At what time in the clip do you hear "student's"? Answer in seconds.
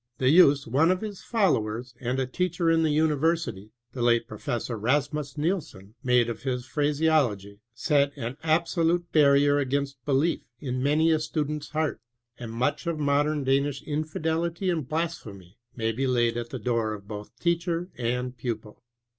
11.19-11.69